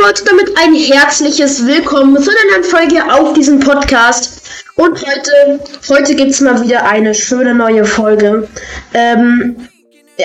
Leute, 0.00 0.24
damit 0.24 0.56
ein 0.56 0.74
herzliches 0.74 1.66
Willkommen 1.66 2.16
zu 2.22 2.30
einer 2.30 2.52
neuen 2.52 2.64
Folge 2.64 3.12
auf 3.12 3.34
diesem 3.34 3.60
Podcast. 3.60 4.40
Und 4.76 4.98
heute, 5.06 5.60
heute 5.90 6.14
gibt 6.14 6.30
es 6.30 6.40
mal 6.40 6.62
wieder 6.62 6.88
eine 6.88 7.14
schöne 7.14 7.54
neue 7.54 7.84
Folge. 7.84 8.48
Ähm, 8.94 9.56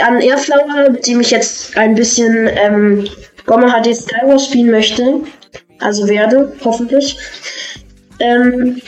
an 0.01 0.21
Airflower, 0.21 0.91
mit 0.91 1.05
dem 1.05 1.19
ich 1.19 1.31
jetzt 1.31 1.75
ein 1.75 1.93
bisschen 1.93 2.47
ähm, 2.53 3.05
Gomma 3.45 3.81
HD 3.81 3.93
Skywars 3.93 4.45
spielen 4.45 4.71
möchte. 4.71 5.21
Also 5.81 6.07
werde, 6.07 6.55
hoffentlich. 6.63 7.17
Ähm, 8.19 8.81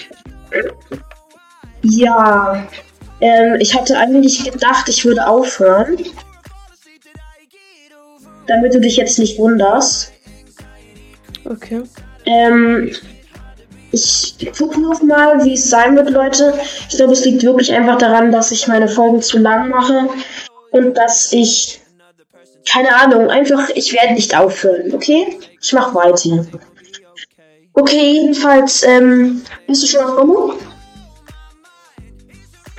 ja, 1.82 2.66
ähm, 3.20 3.58
ich 3.60 3.76
hatte 3.76 3.98
eigentlich 3.98 4.50
gedacht, 4.50 4.88
ich 4.88 5.04
würde 5.04 5.28
aufhören. 5.28 5.98
Damit 8.48 8.74
du 8.74 8.80
dich 8.80 8.96
jetzt 8.96 9.20
nicht 9.20 9.38
wunderst. 9.38 10.14
Okay. 11.50 11.84
Ähm, 12.26 12.92
ich 13.92 14.36
gucke 14.58 14.80
noch 14.80 15.02
mal, 15.02 15.44
wie 15.44 15.54
es 15.54 15.70
sein 15.70 15.96
wird, 15.96 16.10
Leute. 16.10 16.54
Ich 16.90 16.98
glaube, 16.98 17.14
es 17.14 17.26
liegt 17.26 17.44
wirklich 17.44 17.72
einfach 17.72 17.98
daran, 17.98 18.32
dass 18.32 18.52
ich 18.52 18.68
meine 18.68 18.88
Folgen 18.88 19.22
zu 19.22 19.38
lang 19.40 19.70
mache 19.70 20.10
und 20.72 20.96
dass 20.96 21.32
ich 21.32 21.82
keine 22.70 22.94
Ahnung, 22.96 23.30
einfach 23.30 23.70
ich 23.76 23.94
werde 23.94 24.14
nicht 24.14 24.38
aufhören, 24.38 24.94
okay? 24.94 25.40
Ich 25.62 25.74
mache 25.74 25.96
weiter. 25.96 26.46
Okay, 27.74 28.12
jedenfalls, 28.14 28.84
ähm, 28.84 29.42
bist 29.68 29.84
du 29.84 29.88
schon 29.88 30.04
auf 30.04 30.16
Gomme? 30.16 30.56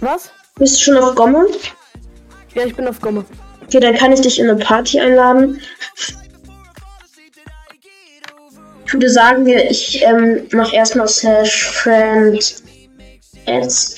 Was? 0.01 0.31
Bist 0.57 0.77
du 0.77 0.81
schon 0.81 0.97
auf 0.99 1.15
Gomme? 1.15 1.47
Ja, 2.55 2.67
ich 2.67 2.75
bin 2.75 2.87
auf 2.87 3.01
Gomme. 3.01 3.25
Okay, 3.65 3.81
dann 3.81 3.97
kann 3.97 4.13
ich 4.13 4.21
dich 4.21 4.39
in 4.39 4.51
eine 4.51 4.59
Party 4.59 5.01
einladen. 5.01 5.61
Ich 8.89 8.95
würde 8.95 9.11
sagen, 9.11 9.45
wir, 9.45 9.71
ich 9.71 10.03
ähm, 10.03 10.47
mache 10.53 10.75
erstmal 10.75 11.09
slash 11.09 11.73
friend 11.73 12.63
at 13.45 13.97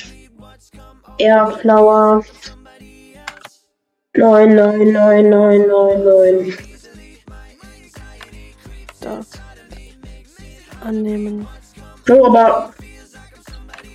airflower 1.16 2.24
99999. 4.14 6.56
Da. 9.00 9.20
Annehmen. 10.84 11.46
So, 12.08 12.26
aber 12.26 12.74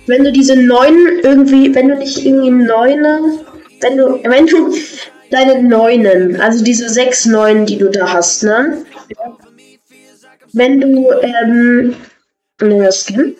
wenn 0.06 0.24
du 0.24 0.32
diese 0.32 0.56
neun 0.56 1.18
irgendwie, 1.22 1.74
wenn 1.74 1.88
du 1.88 1.98
nicht 1.98 2.24
irgendwie 2.24 2.48
neune, 2.48 3.44
wenn 3.82 3.98
du, 3.98 4.18
wenn 4.24 4.46
du 4.46 4.74
deine 5.30 5.62
neunen, 5.62 6.40
also 6.40 6.64
diese 6.64 6.88
sechs 6.88 7.26
neunen, 7.26 7.66
die 7.66 7.76
du 7.76 7.90
da 7.90 8.14
hast, 8.14 8.44
ne? 8.44 8.86
Wenn 10.52 10.80
du, 10.80 11.10
ähm, 11.22 11.96
das 12.58 13.04
Skin. 13.04 13.36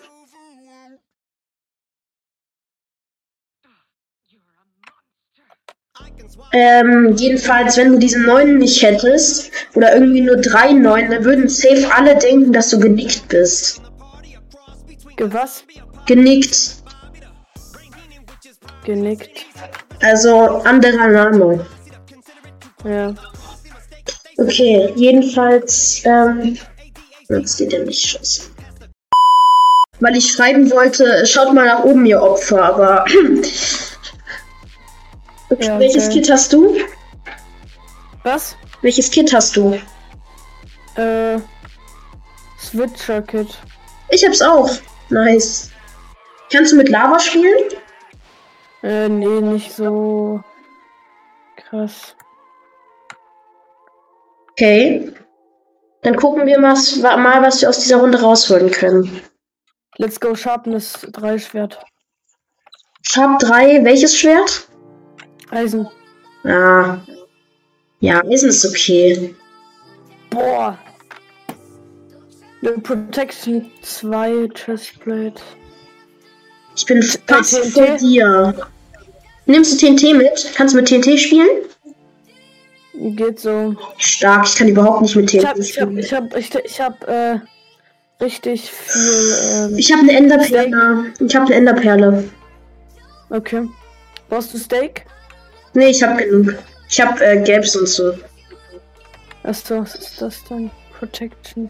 Ähm, 6.53 7.15
jedenfalls, 7.17 7.75
wenn 7.77 7.91
du 7.91 7.99
diese 7.99 8.19
neun 8.21 8.57
nicht 8.57 8.81
hättest, 8.81 9.51
oder 9.75 9.93
irgendwie 9.93 10.21
nur 10.21 10.37
drei 10.37 10.71
neun, 10.71 11.09
dann 11.09 11.23
würden 11.23 11.49
safe 11.49 11.87
alle 11.93 12.17
denken, 12.17 12.53
dass 12.53 12.69
du 12.69 12.79
genickt 12.79 13.27
bist. 13.27 13.81
Ge 15.17 15.27
was? 15.33 15.63
Genickt. 16.05 16.83
Genickt. 18.85 19.45
Also 20.01 20.61
anderer 20.63 21.07
Name. 21.07 21.65
Ja. 22.85 23.13
Okay, 24.37 24.93
jedenfalls, 24.95 26.03
ähm, 26.05 26.57
jetzt 27.29 27.57
geht 27.57 27.73
er 27.73 27.83
nicht 27.83 28.05
Schuss. 28.05 28.51
Weil 29.99 30.15
ich 30.15 30.31
schreiben 30.31 30.69
wollte, 30.71 31.25
schaut 31.25 31.53
mal 31.53 31.65
nach 31.65 31.83
oben, 31.83 32.05
ihr 32.05 32.21
Opfer, 32.21 32.63
aber. 32.63 33.05
Ja, 35.61 35.79
welches 35.79 36.07
okay. 36.07 36.15
Kit 36.15 36.29
hast 36.29 36.51
du? 36.51 36.77
Was? 38.23 38.57
Welches 38.81 39.09
Kit 39.09 39.33
hast 39.33 39.55
du? 39.55 39.79
Äh. 40.95 41.39
Switcher 42.59 43.21
Kit. 43.21 43.47
Ich 44.09 44.25
hab's 44.25 44.41
auch. 44.41 44.69
Nice. 45.09 45.71
Kannst 46.51 46.73
du 46.73 46.75
mit 46.75 46.89
Lava 46.89 47.17
spielen? 47.17 47.63
Äh, 48.83 49.07
nee, 49.07 49.41
nicht 49.41 49.71
so. 49.71 50.43
Krass. 51.55 52.15
Okay. 54.51 55.13
Dann 56.07 56.15
gucken 56.15 56.45
wir 56.45 56.57
mal, 56.57 56.73
mal 57.17 57.41
was 57.41 57.59
wir 57.59 57.67
aus 57.67 57.79
dieser 57.79 57.97
Runde 57.97 58.21
rausholen 58.21 58.71
können. 58.71 59.21
Let's 59.97 60.17
go 60.17 60.33
Sharpness 60.33 61.05
3 61.11 61.37
Schwert. 61.37 61.79
Sharp 63.01 63.39
3, 63.39 63.83
welches 63.83 64.17
Schwert? 64.17 64.69
Eisen. 65.49 65.85
Ah. 66.45 66.99
Ja, 67.99 68.23
Eisen 68.23 68.47
ist 68.47 68.65
okay. 68.65 69.35
Boah. 70.29 70.79
Protection 72.83 73.69
2 73.81 74.47
Chestplate. 74.53 75.41
Ich 76.77 76.85
bin 76.85 77.03
fast 77.03 77.51
TNT? 77.51 77.73
vor 77.73 77.97
dir. 77.97 78.69
Nimmst 79.45 79.73
du 79.73 79.85
TNT 79.85 80.15
mit? 80.15 80.53
Kannst 80.55 80.73
du 80.73 80.77
mit 80.77 80.87
TNT 80.87 81.19
spielen? 81.19 81.65
Geht 82.99 83.39
so. 83.39 83.75
Stark, 83.97 84.47
ich 84.47 84.55
kann 84.55 84.67
überhaupt 84.69 85.01
nicht 85.01 85.15
mit 85.15 85.31
Ich 85.33 85.39
TNT 85.39 85.47
hab, 85.47 85.57
ich 85.59 85.79
hab, 85.79 85.91
ich 85.91 86.13
hab, 86.13 86.35
ich, 86.35 86.55
ich 86.55 86.81
hab, 86.81 87.07
äh, 87.07 87.39
richtig 88.19 88.71
viel, 88.71 89.35
ähm, 89.53 89.77
Ich 89.77 89.91
habe 89.91 90.01
eine 90.01 90.17
Enderperle. 90.17 91.13
Ich 91.19 91.35
habe 91.35 91.45
eine 91.45 91.55
Enderperle. 91.55 92.23
okay. 93.29 93.67
Brauchst 94.29 94.53
du 94.53 94.57
Steak? 94.57 95.05
Nee, 95.73 95.89
ich 95.89 96.01
habe 96.03 96.23
genug. 96.23 96.55
Ich 96.89 96.99
habe 96.99 97.23
äh, 97.23 97.41
Gelbs 97.43 97.75
und 97.75 97.87
so. 97.87 98.13
Achso, 99.43 99.81
was 99.81 99.95
ist 99.95 100.21
das 100.21 100.43
dann? 100.49 100.71
Protection. 100.97 101.69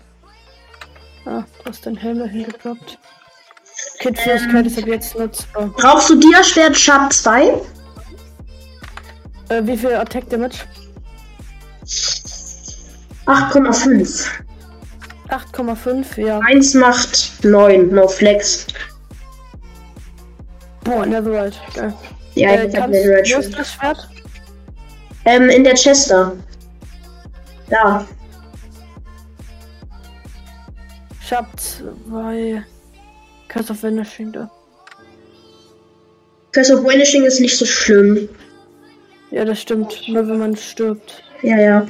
Ah, 1.25 1.43
du 1.63 1.69
hast 1.69 1.85
dein 1.85 1.97
Helm 1.97 2.19
dahin 2.19 2.45
gedroppt. 2.45 2.97
Kit-Fähigkeit 3.99 4.65
ist 4.65 4.77
ab 4.79 4.87
jetzt 4.87 5.17
nutzbar. 5.19 5.67
Brauchst 5.75 6.09
du 6.09 6.15
Dia-Schwert 6.15 6.77
Sharp 6.77 7.11
2? 7.11 7.61
Äh, 9.49 9.61
wie 9.63 9.77
viel 9.77 9.93
Attack 9.93 10.29
Damage? 10.29 10.59
8,5. 13.25 14.27
8,5, 15.29 16.21
ja. 16.21 16.39
Eins 16.39 16.73
macht 16.73 17.43
9. 17.43 17.89
No 17.89 18.07
Flex. 18.07 18.67
Boah, 20.83 21.05
Netherite. 21.05 21.57
Geil. 21.73 21.93
Ja, 22.35 22.51
äh, 22.51 22.67
ich 22.67 22.77
hab 22.77 22.91
ist 22.91 23.27
Schwert. 23.29 23.59
das 23.59 23.73
Schwert? 23.73 24.09
Ähm, 25.25 25.49
in 25.49 25.63
der 25.63 25.73
Chester. 25.73 26.37
Da. 27.69 28.07
Ich 31.21 31.33
hab 31.33 31.59
zwei 31.59 32.63
Curse 33.49 33.73
of 33.73 33.83
Vanishing 33.83 34.31
da. 34.31 34.49
Curse 36.53 36.77
of 36.77 36.85
Vanishing 36.85 37.25
ist 37.25 37.41
nicht 37.41 37.57
so 37.57 37.65
schlimm. 37.65 38.29
Ja, 39.31 39.43
das 39.43 39.61
stimmt. 39.61 40.07
Nur 40.07 40.25
wenn 40.27 40.39
man 40.39 40.55
stirbt. 40.55 41.23
Ja, 41.41 41.59
ja. 41.59 41.87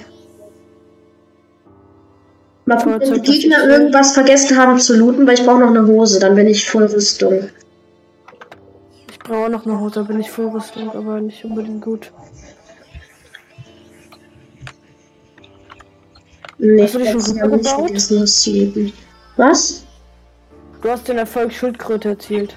Mal 2.65 2.77
gucken, 2.77 2.99
wenn 2.99 3.13
die 3.13 3.19
was 3.19 3.25
Gegner 3.39 3.63
irgendwas 3.67 4.11
vergessen 4.13 4.57
haben 4.57 4.77
zu 4.79 4.95
looten, 4.97 5.25
weil 5.25 5.35
ich 5.35 5.45
brauche 5.45 5.59
noch 5.59 5.69
eine 5.69 5.87
Hose, 5.87 6.19
dann 6.19 6.35
bin 6.35 6.47
ich 6.47 6.69
voll 6.69 6.85
Rüstung. 6.85 7.49
Ich 9.09 9.19
brauche 9.19 9.49
noch 9.49 9.65
eine 9.65 9.79
Hose, 9.79 10.03
bin 10.03 10.19
ich 10.19 10.29
Vollrüstung, 10.31 10.89
aber 10.91 11.19
nicht 11.19 11.44
unbedingt 11.44 11.81
gut. 11.81 12.11
Nee, 16.59 16.81
Hast 16.83 16.95
du 16.95 17.00
dich 17.00 17.09
schon 17.11 17.21
gut 17.23 17.35
gebaut? 17.51 17.63
vergessen, 17.85 18.19
das 18.21 18.41
zu 18.41 18.51
looten. 18.51 18.93
Was? 19.35 19.83
Du 20.81 20.89
hast 20.89 21.07
den 21.07 21.17
Erfolg 21.17 21.53
Schildkröte 21.53 22.09
erzielt. 22.09 22.55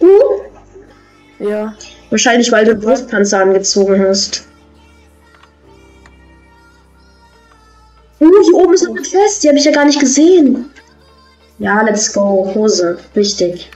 Du? 0.00 0.08
Ja. 1.38 1.74
Wahrscheinlich, 2.10 2.50
weil 2.52 2.64
du 2.64 2.74
Brustpanzer 2.74 3.40
angezogen 3.40 4.00
hast. 4.06 4.46
Die 9.42 9.48
habe 9.48 9.58
ich 9.58 9.64
ja 9.64 9.72
gar 9.72 9.84
nicht 9.84 10.00
gesehen. 10.00 10.70
Ja, 11.58 11.82
let's 11.82 12.12
go. 12.12 12.50
Hose. 12.54 12.98
Wichtig. 13.14 13.70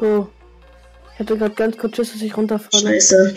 Oh. 0.00 0.26
Ich 1.14 1.20
hatte 1.20 1.36
gerade 1.36 1.54
ganz 1.54 1.76
kurz 1.76 1.96
Schiss, 1.96 2.12
dass 2.12 2.22
ich 2.22 2.36
runterfalle. 2.36 2.88
Scheiße. 2.88 3.34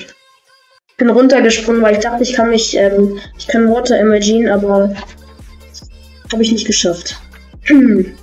Ich 0.88 0.98
bin 0.98 1.10
runtergesprungen, 1.10 1.82
weil 1.82 1.96
ich 1.96 2.02
dachte, 2.04 2.22
ich 2.24 2.34
kann 2.34 2.50
mich, 2.50 2.76
ähm, 2.78 3.20
ich 3.38 3.48
kann 3.48 3.72
Water 3.72 4.00
Imagine, 4.00 4.54
aber 4.54 4.94
habe 6.32 6.44
ich 6.44 6.52
nicht 6.52 6.68
geschafft. 6.68 7.20
Hm. 7.64 8.16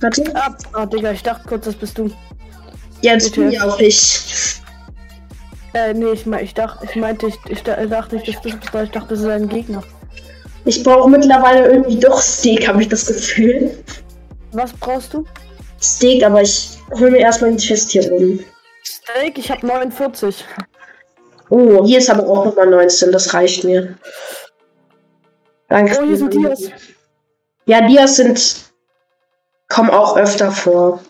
Warte. 0.00 0.24
Ah, 0.34 0.56
ah, 0.72 0.86
Digga, 0.86 1.10
ich 1.12 1.22
dachte 1.22 1.48
kurz, 1.48 1.64
das 1.64 1.74
bist 1.74 1.98
du. 1.98 2.10
Ja, 3.02 3.14
jetzt 3.14 3.34
bin 3.34 3.50
ich 3.50 3.60
auch 3.60 3.78
ich. 3.80 4.60
Äh, 5.74 5.94
nee, 5.94 6.12
ich, 6.12 6.26
mein, 6.26 6.44
ich 6.44 6.54
dachte, 6.54 6.84
ich 6.84 6.96
meinte, 6.96 7.26
ich, 7.26 7.36
ich 7.48 7.62
da- 7.62 7.84
dachte 7.86 8.16
nicht, 8.16 8.28
dass 8.28 8.40
du 8.42 8.50
bist, 8.56 8.72
weil 8.72 8.84
ich 8.84 8.90
dachte, 8.90 9.08
das 9.10 9.20
ist 9.20 9.26
ein 9.26 9.48
Gegner. 9.48 9.82
Ich 10.64 10.82
brauche 10.82 11.08
mittlerweile 11.08 11.70
irgendwie 11.70 11.98
doch 11.98 12.20
Steak, 12.20 12.68
habe 12.68 12.82
ich 12.82 12.88
das 12.88 13.06
Gefühl. 13.06 13.82
Was 14.52 14.72
brauchst 14.72 15.14
du? 15.14 15.24
Steak, 15.80 16.24
aber 16.24 16.42
ich 16.42 16.78
hole 16.92 17.10
mir 17.10 17.18
erstmal 17.18 17.52
die 17.54 17.66
Chest 17.66 17.90
hier 17.90 18.10
oben. 18.12 18.44
Steak, 18.84 19.38
ich 19.38 19.50
habe 19.50 19.66
49. 19.66 20.44
Oh, 21.48 21.84
hier 21.84 21.98
ist 21.98 22.10
aber 22.10 22.28
auch 22.28 22.44
nochmal 22.44 22.68
19, 22.68 23.10
das 23.12 23.32
reicht 23.32 23.64
mir. 23.64 23.96
Danke. 25.68 25.98
Oh, 26.00 26.04
hier 26.04 26.16
sind 26.16 26.34
Dias. 26.34 26.70
Ja, 27.66 27.86
Dias 27.86 28.16
sind. 28.16 28.72
kommen 29.68 29.90
auch 29.90 30.16
öfter 30.16 30.52
vor. 30.52 31.00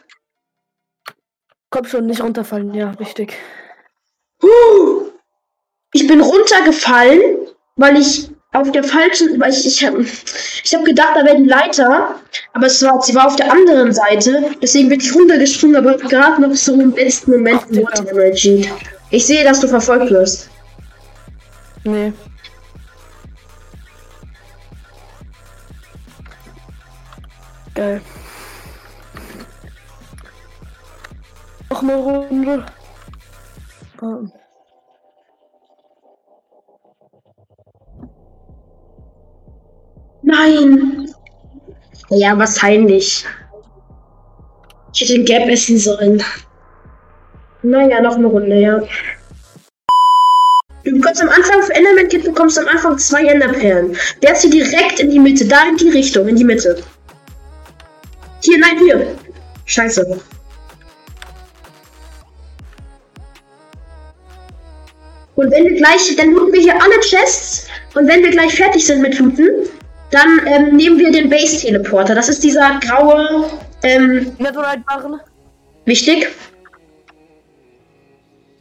Komm 1.71 1.85
schon, 1.87 2.07
nicht 2.07 2.23
runterfallen, 2.23 2.75
ja, 2.75 2.91
richtig. 2.93 3.37
Huh! 4.43 5.11
Ich 5.93 6.07
bin 6.07 6.21
runtergefallen, 6.21 7.49
weil 7.77 7.97
ich 7.97 8.30
auf 8.53 8.73
der 8.73 8.83
falschen, 8.83 9.39
weil 9.41 9.53
ich, 9.53 9.65
ich 9.65 9.85
habe 9.85 10.03
ich 10.03 10.75
hab 10.75 10.85
gedacht, 10.85 11.13
da 11.15 11.25
wäre 11.25 11.37
die 11.37 11.45
Leiter, 11.45 12.17
aber 12.53 12.67
es 12.67 12.83
war, 12.83 13.01
sie 13.01 13.15
war 13.15 13.27
auf 13.27 13.37
der 13.37 13.51
anderen 13.51 13.93
Seite, 13.93 14.51
deswegen 14.61 14.89
bin 14.89 15.01
ich 15.01 15.15
runtergesprungen, 15.15 15.77
aber 15.77 15.97
gerade 15.97 16.43
noch 16.43 16.55
so 16.55 16.75
im 16.75 16.95
letzten 16.95 17.33
Moment. 17.33 17.63
Water 17.71 18.11
Energy. 18.11 18.69
Ich 19.11 19.27
sehe, 19.27 19.45
dass 19.45 19.61
du 19.61 19.69
verfolgt 19.69 20.11
wirst. 20.11 20.51
Nee. 21.85 22.13
Geil. 27.75 28.01
Noch 31.71 31.83
eine 31.83 31.95
Runde. 31.95 32.67
Ähm, 34.03 34.33
Nein! 40.31 41.13
Ja, 42.11 42.39
wahrscheinlich. 42.39 43.25
Ich 44.93 45.01
hätte 45.01 45.15
den 45.15 45.25
Gap 45.25 45.49
essen 45.49 45.79
sollen. 45.79 46.23
Naja, 47.63 48.01
noch 48.01 48.17
eine 48.17 48.27
Runde, 48.27 48.57
ja. 48.61 48.81
Du 50.85 50.93
bekommst 50.93 51.23
am 51.23 51.29
Anfang 51.29 51.63
für 51.63 51.75
Enderman 51.75 52.09
Kit 52.09 52.25
bekommst 52.25 52.59
am 52.59 52.67
Anfang 52.69 52.99
zwei 52.99 53.25
Enderperlen. 53.25 53.97
Der 54.23 54.33
ist 54.33 54.43
hier 54.43 54.51
direkt 54.51 55.01
in 55.01 55.11
die 55.11 55.19
Mitte, 55.19 55.47
da 55.47 55.69
in 55.69 55.77
die 55.77 55.91
Richtung, 55.91 56.27
in 56.29 56.37
die 56.37 56.45
Mitte. 56.45 56.83
Hier, 58.43 58.59
nein, 58.59 58.79
hier. 58.79 59.07
Scheiße. 59.67 60.21
Und 65.37 65.51
wenn 65.51 65.65
wir 65.65 65.77
gleich, 65.77 66.17
dann 66.17 66.33
looten 66.33 66.53
wir 66.53 66.61
hier 66.61 66.75
alle 66.75 67.01
Chests. 67.01 67.67
Und 67.95 68.09
wenn 68.09 68.23
wir 68.23 68.31
gleich 68.31 68.55
fertig 68.55 68.87
sind 68.87 69.03
mit 69.03 69.19
Looten, 69.19 69.69
dann 70.11 70.47
ähm, 70.47 70.77
nehmen 70.77 70.99
wir 70.99 71.13
den 71.13 71.31
Base 71.31 71.61
Teleporter. 71.61 72.15
Das 72.15 72.29
ist 72.29 72.43
dieser 72.43 72.79
graue, 72.81 73.51
ähm, 73.83 74.35
Netherite-Barren. 74.39 75.21
wichtig. 75.85 76.29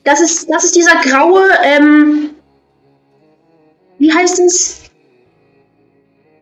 Das 0.04 0.22
ist, 0.22 0.50
das 0.50 0.64
ist 0.64 0.76
dieser 0.76 0.96
graue, 1.02 1.48
ähm, 1.64 2.36
wie 3.98 4.14
heißt 4.14 4.40
es? 4.40 4.90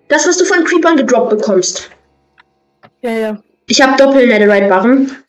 Das, 0.10 0.28
was 0.28 0.38
du 0.38 0.46
von 0.46 0.64
Creepern 0.64 0.96
gedroppt 0.96 1.32
bekommst. 1.32 1.90
Ja, 3.02 3.12
ja. 3.12 3.44
Ich 3.68 3.82
habe 3.82 3.98
Doppel-Netherite-Barren. 3.98 5.24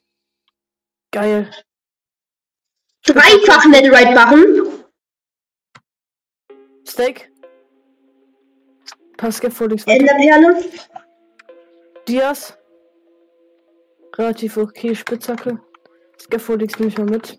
Geil. 1.11 1.51
Dreifach 3.05 3.65
Netherite-Barren. 3.67 4.85
Steak. 6.87 7.31
Paar 9.19 9.33
Scaffoldings. 9.33 9.85
Enderperle. 9.87 10.65
Dias. 12.07 12.57
Relativ 14.17 14.57
okay, 14.57 14.95
Spitzhacke. 14.95 15.59
Scaffoldings 16.21 16.79
nehme 16.79 16.91
ich 16.91 16.99
mal 16.99 17.07
mit. 17.07 17.39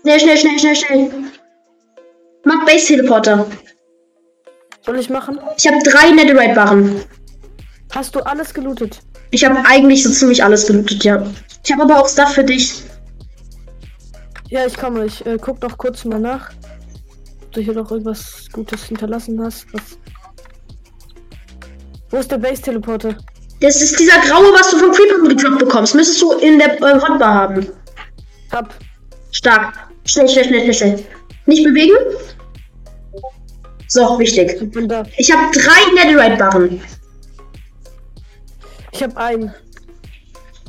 Schnell, 0.00 0.20
schnell, 0.20 0.36
schnell, 0.36 0.58
schnell, 0.58 0.76
schnell. 0.76 1.10
Mach 2.44 2.64
Base-Teleporter. 2.64 3.46
Soll 4.84 4.98
ich 4.98 5.10
machen? 5.10 5.38
Ich 5.56 5.66
habe 5.66 5.78
drei 5.84 6.10
Netherite-Barren. 6.12 7.04
Hast 7.94 8.14
du 8.14 8.20
alles 8.20 8.54
gelootet? 8.54 9.00
Ich 9.30 9.44
habe 9.44 9.62
eigentlich 9.66 10.02
so 10.02 10.10
ziemlich 10.10 10.42
alles 10.42 10.66
gelootet, 10.66 11.04
ja. 11.04 11.26
Ich 11.64 11.72
habe 11.72 11.82
aber 11.82 12.00
auch 12.00 12.08
Stuff 12.08 12.32
für 12.32 12.44
dich. 12.44 12.84
Ja, 14.48 14.64
ich 14.64 14.76
komme. 14.78 15.04
Ich 15.04 15.26
äh, 15.26 15.36
guck 15.38 15.60
noch 15.60 15.76
kurz 15.76 16.06
mal 16.06 16.18
nach. 16.18 16.50
Du 17.58 17.64
hier 17.64 17.74
noch 17.74 17.90
irgendwas 17.90 18.46
Gutes 18.52 18.84
hinterlassen 18.84 19.42
hast. 19.42 19.66
Was... 19.72 19.98
Wo 22.08 22.18
ist 22.18 22.30
der 22.30 22.38
Base-Teleporter? 22.38 23.16
Das 23.60 23.82
ist 23.82 23.98
dieser 23.98 24.20
graue, 24.20 24.52
was 24.52 24.70
du 24.70 24.78
von 24.78 24.92
Creeper 24.92 25.28
gedroppt 25.28 25.58
bekommst. 25.58 25.92
Müsstest 25.96 26.22
du 26.22 26.34
in 26.34 26.60
der 26.60 26.80
äh, 26.80 27.00
Hotbar 27.00 27.34
haben. 27.34 27.66
Hab. 28.52 28.72
Stark. 29.32 29.74
Schnell, 30.04 30.28
schnell, 30.28 30.44
schnell, 30.44 30.60
schnell, 30.60 30.74
schnell. 30.74 31.04
Nicht 31.46 31.64
bewegen. 31.64 31.96
So, 33.88 34.16
wichtig. 34.20 34.62
Ich 34.62 34.70
bin 34.70 34.88
da. 34.88 35.02
Ich 35.16 35.32
habe 35.32 35.50
drei 35.52 36.04
Netherite-Barren. 36.04 36.80
Ich 38.92 39.02
hab 39.02 39.16
einen. 39.16 39.52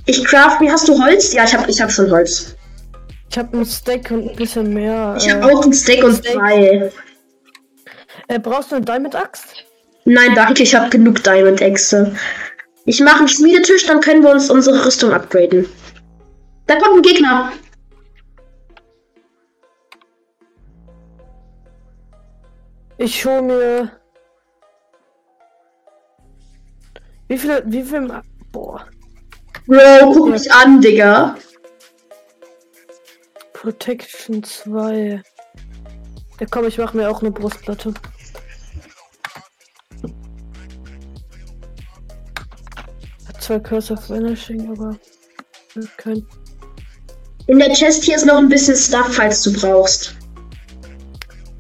Ich 0.07 0.25
craft 0.25 0.59
mir. 0.59 0.71
Hast 0.71 0.88
du 0.88 1.00
Holz? 1.00 1.33
Ja, 1.33 1.44
ich 1.44 1.53
habe 1.53 1.69
ich 1.69 1.80
hab 1.80 1.92
schon 1.92 2.09
Holz. 2.09 2.56
Ich 3.30 3.38
hab 3.38 3.54
einen 3.54 3.66
Steak 3.66 4.10
und 4.12 4.30
ein 4.30 4.36
bisschen 4.36 4.74
mehr. 4.74 5.16
Ich 5.20 5.28
äh, 5.28 5.34
habe 5.34 5.54
auch 5.54 5.64
einen 5.64 5.74
Steak 5.74 6.04
und 6.04 6.16
Steak. 6.16 6.34
zwei. 6.34 6.92
äh, 8.28 8.40
brauchst 8.40 8.72
du 8.72 8.78
eine 8.78 8.86
Diamond-Axt? 8.86 9.66
Nein, 10.06 10.34
danke, 10.34 10.64
ich 10.64 10.74
habe 10.74 10.90
genug 10.90 11.24
Diamond-Äxte. 11.24 12.16
Ich 12.86 13.00
mache 13.02 13.20
einen 13.20 13.28
Schmiedetisch, 13.28 13.86
dann 13.86 14.02
können 14.02 14.24
wir 14.24 14.31
uns 14.31 14.50
unsere 14.50 14.84
Rüstung 14.84 15.14
upgraden. 15.14 15.68
Da 16.66 16.80
kommt 16.80 16.98
ein 16.98 17.02
Gegner. 17.04 17.52
Ich 22.98 23.26
hol 23.26 23.42
mir. 23.44 23.92
Wie 27.28 27.38
viele. 27.38 27.64
Wie 27.66 27.84
viel. 27.84 28.12
Boah. 28.52 28.86
Bro, 29.68 30.14
guck 30.14 30.30
mich 30.30 30.52
an, 30.52 30.81
Digga. 30.81 31.36
Protection 33.61 34.42
2. 34.42 35.21
Ja 36.39 36.45
komm, 36.49 36.66
ich 36.66 36.78
mach 36.78 36.94
mir 36.94 37.09
auch 37.09 37.21
eine 37.21 37.30
Brustplatte. 37.30 37.94
Hat 43.28 43.44
zwar 43.44 43.59
Curse 43.59 43.94
of 43.94 44.09
Vanishing, 44.09 44.71
aber 44.71 44.97
kein. 45.97 46.25
In 47.47 47.59
der 47.59 47.73
Chest 47.73 48.06
hier 48.06 48.16
ist 48.16 48.25
noch 48.25 48.37
ein 48.37 48.47
bisschen 48.47 48.78
Stuff, 48.78 49.16
falls 49.16 49.42
du 49.42 49.51
brauchst. 49.51 50.16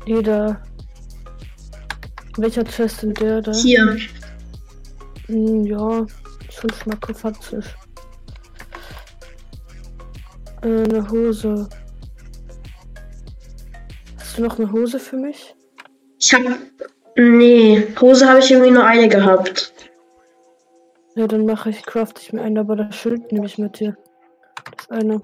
Jeder. 0.05 0.63
Welcher 2.37 2.63
Chest 2.63 3.03
in 3.03 3.13
der 3.15 3.41
da? 3.41 3.51
Hier. 3.51 3.97
Hm, 5.25 5.65
ja, 5.65 6.07
schon 6.49 6.69
schmackofatzisch. 6.81 7.75
Äh, 10.61 10.83
eine 10.83 11.09
Hose. 11.09 11.67
Du 14.39 14.45
noch 14.45 14.57
eine 14.57 14.71
Hose 14.71 14.99
für 14.99 15.17
mich? 15.17 15.53
Ich 16.17 16.33
hab. 16.33 16.41
Nee, 17.17 17.85
Hose 17.99 18.25
habe 18.25 18.39
ich 18.39 18.49
irgendwie 18.49 18.71
nur 18.71 18.85
eine 18.85 19.09
gehabt. 19.09 19.73
Ja, 21.15 21.27
dann 21.27 21.45
mache 21.45 21.71
ich, 21.71 21.83
craft 21.83 22.13
ich 22.21 22.31
mir 22.31 22.43
eine, 22.43 22.61
aber 22.61 22.77
das 22.77 22.95
Schild 22.95 23.33
nehme 23.33 23.47
ich 23.47 23.57
mit 23.57 23.75
hier. 23.79 23.97
Das 24.77 24.89
eine. 24.91 25.21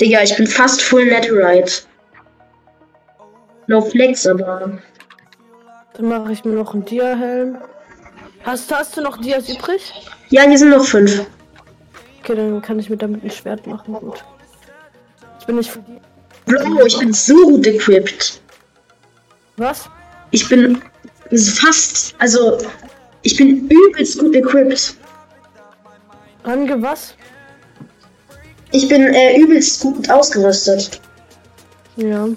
Digga, 0.00 0.22
ich 0.22 0.34
bin 0.38 0.46
fast 0.46 0.80
full 0.80 1.04
Netherite. 1.04 1.82
No 3.66 3.82
Flex, 3.82 4.26
aber. 4.26 4.78
Dann 5.92 6.08
mache 6.08 6.32
ich 6.32 6.46
mir 6.46 6.54
noch 6.54 6.72
einen 6.72 6.86
Dia-Helm. 6.86 7.58
Hast, 8.44 8.70
hast 8.70 8.96
du 8.96 9.00
noch 9.00 9.16
Dias 9.20 9.48
übrig? 9.48 9.92
Ja, 10.28 10.42
hier 10.42 10.58
sind 10.58 10.70
noch 10.70 10.84
fünf. 10.84 11.26
Okay, 12.20 12.36
dann 12.36 12.60
kann 12.60 12.78
ich 12.78 12.90
mir 12.90 12.96
damit 12.96 13.24
ein 13.24 13.30
Schwert 13.30 13.66
machen. 13.66 13.94
Gut. 13.94 14.22
Ich 15.40 15.46
bin 15.46 15.56
nicht 15.56 15.70
für 15.70 15.80
die. 15.80 16.00
Bro, 16.46 16.86
ich 16.86 16.98
bin 16.98 17.12
so 17.12 17.34
gut 17.34 17.66
equipped. 17.66 18.40
Was? 19.56 19.88
Ich 20.30 20.48
bin 20.48 20.82
fast. 21.30 22.14
Also. 22.18 22.58
Ich 23.22 23.36
bin 23.36 23.68
übelst 23.68 24.18
gut 24.18 24.34
equipped. 24.36 24.96
Ange 26.42 26.82
was? 26.82 27.14
Ich 28.72 28.86
bin 28.88 29.02
äh, 29.14 29.38
übelst 29.38 29.80
gut 29.80 30.10
ausgerüstet. 30.10 31.00
Ja. 31.96 32.28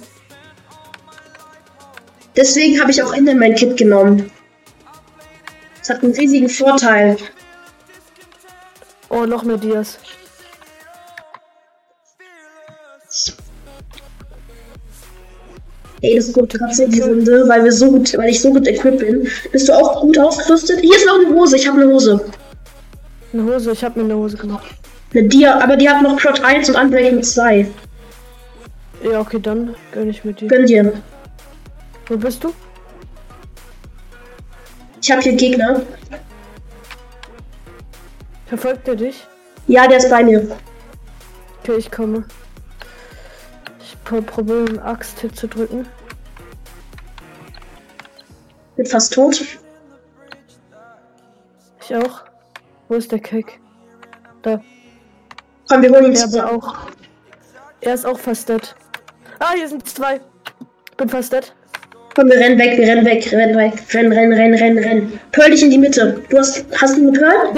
Deswegen 2.37 2.79
habe 2.79 2.91
ich 2.91 3.03
auch 3.03 3.13
Enderman 3.13 3.55
Kit 3.55 3.75
genommen. 3.75 4.31
Es 5.87 5.93
hat 5.93 6.03
einen 6.03 6.13
riesigen 6.13 6.49
Vorteil. 6.49 7.15
Oh, 9.07 9.25
noch 9.25 9.43
mehr 9.43 9.55
Dias. 9.55 9.97
Ey, 16.01 16.17
das 16.17 16.25
ist 16.25 16.33
gut 16.33 16.51
trotzdem 16.51 16.91
die 16.91 16.99
Runde, 16.99 17.47
weil 17.47 17.63
wir 17.63 17.71
so 17.71 17.89
gut, 17.89 18.17
weil 18.17 18.31
ich 18.31 18.41
so 18.41 18.51
gut 18.51 18.67
equipped 18.67 18.99
bin. 18.99 19.29
Bist 19.53 19.69
du 19.69 19.73
auch 19.73 20.01
gut 20.01 20.19
ausgerüstet? 20.19 20.81
Hier 20.81 20.93
ist 20.93 21.05
noch 21.05 21.19
eine 21.25 21.33
Hose, 21.33 21.55
ich 21.55 21.65
habe 21.65 21.79
eine 21.79 21.89
Hose. 21.89 22.19
Eine 23.31 23.43
Hose, 23.45 23.71
ich 23.71 23.81
habe 23.81 23.97
mir 23.97 24.07
eine 24.07 24.17
Hose 24.17 24.35
gemacht. 24.35 24.67
Eine 25.13 25.23
Dia, 25.29 25.57
aber 25.57 25.77
die 25.77 25.89
hat 25.89 26.01
noch 26.01 26.17
Plot 26.17 26.43
1 26.43 26.67
und 26.67 26.75
Unbreaking 26.75 27.23
2. 27.23 27.65
Ja, 29.09 29.21
okay, 29.21 29.39
dann 29.41 29.73
gönn 29.93 30.09
ich 30.09 30.25
mit 30.25 30.41
dir. 30.41 30.49
Gönn 30.49 30.65
dir. 30.65 31.01
Wo 32.09 32.17
bist 32.17 32.43
du? 32.43 32.53
Ich 35.07 35.11
habe 35.13 35.21
hier 35.21 35.35
Gegner. 35.37 35.83
Verfolgt 38.47 38.89
er 38.89 38.97
dich? 38.97 39.25
Ja, 39.65 39.87
der 39.87 39.99
ist 39.99 40.09
bei 40.09 40.21
mir. 40.21 40.57
Okay, 41.61 41.77
ich 41.77 41.89
komme. 41.89 42.25
Ich 43.79 43.95
pro 44.03 44.19
probiere 44.21 44.65
einen 44.65 44.79
Axt-Hit 44.79 45.33
zu 45.33 45.47
drücken. 45.47 45.87
Bin 48.75 48.85
fast 48.85 49.13
tot. 49.13 49.41
Ich 51.79 51.95
auch. 51.95 52.23
Wo 52.89 52.95
ist 52.95 53.09
der 53.09 53.19
Keck? 53.19 53.61
Da. 54.41 54.61
Komm, 55.69 55.83
wir 55.83 55.89
holen 55.89 56.07
ihn 56.07 56.15
zusammen. 56.17 56.49
auch. 56.49 56.79
Er 57.79 57.93
ist 57.93 58.05
auch 58.05 58.19
fast 58.19 58.49
dead. 58.49 58.75
Ah, 59.39 59.53
hier 59.55 59.69
sind 59.69 59.87
zwei. 59.87 60.19
Bin 60.97 61.07
fast 61.07 61.31
dead. 61.31 61.55
Komm, 62.17 62.29
wir 62.29 62.37
rennen 62.37 62.57
weg, 62.57 62.75
wir 62.79 62.87
rennen 62.87 63.05
weg, 63.05 63.31
rennen 63.31 63.55
weg. 63.55 63.73
Rennen, 63.93 64.11
rennen, 64.11 64.33
rennen, 64.33 64.55
rennen, 64.55 64.83
rennen. 64.83 65.19
Pearl 65.31 65.51
dich 65.51 65.61
in 65.61 65.69
die 65.69 65.77
Mitte. 65.77 66.19
Du 66.31 66.39
hast, 66.39 66.65
hast 66.81 66.97
du 66.97 67.01
eine 67.01 67.11
Pearl? 67.11 67.53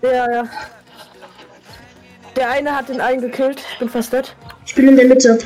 Ja, 0.00 0.30
ja. 0.30 0.44
Der 2.36 2.50
eine 2.50 2.76
hat 2.76 2.88
den 2.88 3.00
einen 3.00 3.20
gekillt. 3.20 3.60
Ich 3.72 3.78
bin 3.80 3.88
fast 3.88 4.12
dead. 4.12 4.32
Ich 4.64 4.76
bin 4.76 4.86
in 4.86 4.94
der 4.94 5.06
Mitte. 5.06 5.40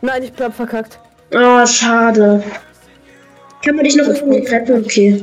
Nein, 0.00 0.22
ich 0.22 0.32
bleib 0.32 0.54
verkackt. 0.54 0.98
Oh, 1.34 1.66
schade. 1.66 2.42
Kann 3.62 3.76
man 3.76 3.84
dich 3.84 3.96
noch 3.96 4.08
irgendwie 4.08 4.46
retten? 4.46 4.82
Okay. 4.82 5.22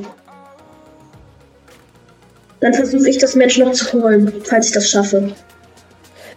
Dann 2.59 2.75
versuche 2.75 3.09
ich 3.09 3.17
das 3.17 3.33
Match 3.33 3.57
noch 3.57 3.71
zu 3.71 3.93
holen, 3.93 4.31
falls 4.43 4.67
ich 4.67 4.73
das 4.73 4.91
schaffe. 4.91 5.33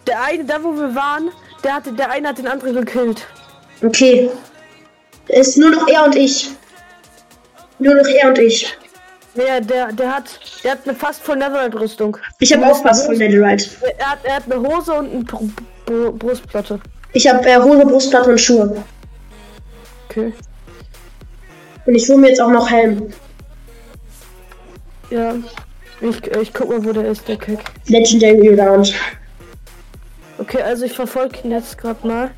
Der 0.07 0.23
eine, 0.23 0.47
da 0.47 0.65
wo 0.65 0.73
wir 0.73 0.95
waren, 0.95 1.29
der 1.63 1.75
hatte, 1.75 1.93
der 1.93 2.11
eine 2.11 2.29
hat 2.29 2.39
den 2.39 2.47
anderen 2.47 2.75
gekillt. 2.75 3.27
Okay. 3.85 4.31
Es 5.29 5.49
ist 5.49 5.59
nur 5.59 5.71
noch 5.71 5.89
er 5.89 6.05
und 6.05 6.17
ich. 6.17 6.51
Nur 7.79 7.95
noch 7.95 8.07
er 8.07 8.29
und 8.29 8.39
ich. 8.39 8.77
Ja, 9.35 9.61
der, 9.61 9.93
der 9.93 10.17
hat, 10.17 10.41
der 10.65 10.73
hat 10.73 10.79
eine 10.85 10.97
fast 10.97 11.23
voll 11.23 11.37
Netherite-Rüstung. 11.37 12.17
Ich 12.39 12.53
habe 12.53 12.67
auch 12.67 12.83
was 12.85 13.05
von 13.05 13.17
Netherite. 13.17 13.69
Er 13.99 14.11
hat, 14.13 14.19
er 14.25 14.37
hat 14.37 14.45
eine 14.51 14.61
Hose 14.61 14.95
und 14.95 15.11
eine 15.11 15.25
Br 15.25 15.41
Br 15.85 16.13
Brustplatte. 16.13 16.81
Ich 17.13 17.29
habe 17.29 17.47
äh, 17.47 17.61
Hose, 17.61 17.85
Brustplatte 17.85 18.31
und 18.31 18.41
Schuhe. 18.41 18.83
Okay. 20.09 20.33
Und 21.85 21.95
ich 21.95 22.09
hole 22.09 22.19
mir 22.19 22.29
jetzt 22.29 22.41
auch 22.41 22.51
noch 22.51 22.71
Helm. 22.71 23.13
Ja. 25.11 25.35
Ich, 26.01 26.27
ich 26.27 26.53
guck 26.53 26.69
mal, 26.69 26.85
wo 26.85 26.93
der 26.93 27.07
ist, 27.07 27.27
der 27.29 27.37
Keck. 27.37 27.61
Legendary 27.87 28.59
Round. 28.59 28.95
Okay, 30.39 30.61
also 30.63 30.85
ich 30.85 30.93
verfolge 30.93 31.39
ihn 31.45 31.53
jetzt 31.53 31.79
gerade 31.79 32.07
mal. 32.07 32.31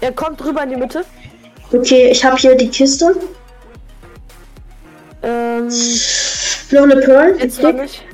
Er 0.00 0.12
kommt 0.12 0.44
rüber 0.44 0.62
in 0.62 0.70
die 0.70 0.76
Mitte. 0.76 1.04
Okay, 1.72 2.10
ich 2.10 2.24
habe 2.24 2.36
hier 2.36 2.54
die 2.54 2.68
Kiste. 2.68 3.16
Ähm, 5.22 5.68
Noch 6.70 6.82
eine 6.82 6.96
Pearl. 6.96 7.36
jetzt 7.38 7.62
noch 7.62 7.72
nicht. 7.72 8.04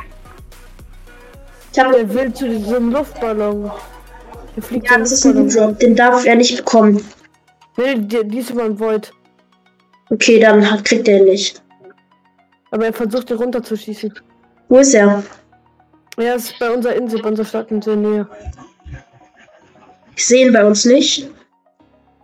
Ich 1.72 1.78
habe 1.78 1.98
Er 1.98 2.14
will 2.14 2.32
zu 2.32 2.48
diesem 2.48 2.90
Luftballon. 2.92 3.70
Der 4.56 4.62
fliegt 4.62 4.90
ja, 4.90 4.98
das 4.98 5.12
ist 5.12 5.24
ein. 5.26 5.48
Drop. 5.48 5.78
Den 5.78 5.96
darf 5.96 6.24
er 6.24 6.36
nicht 6.36 6.56
bekommen. 6.56 7.04
Nee, 7.76 7.94
die, 7.96 8.26
diesmal 8.28 8.66
ein 8.66 8.78
Void. 8.78 9.12
Okay, 10.10 10.38
dann 10.38 10.70
hat, 10.70 10.84
kriegt 10.84 11.08
er 11.08 11.18
ihn 11.18 11.24
nicht. 11.24 11.62
Aber 12.70 12.86
er 12.86 12.92
versucht, 12.92 13.28
hier 13.28 13.38
runterzuschießen. 13.38 14.12
Wo 14.68 14.78
ist 14.78 14.94
er? 14.94 15.22
Er 16.18 16.36
ist 16.36 16.58
bei 16.58 16.70
unserer 16.70 16.94
Insel, 16.94 17.22
bei 17.22 17.28
unserer 17.30 17.46
Stadtinsel 17.46 17.94
in 17.94 18.02
der 18.02 18.10
Nähe. 18.12 18.28
Ich 20.16 20.26
sehe 20.26 20.46
ihn 20.46 20.52
bei 20.52 20.64
uns 20.64 20.84
nicht. 20.84 21.30